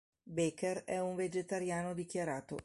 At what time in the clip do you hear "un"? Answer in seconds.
0.99-1.13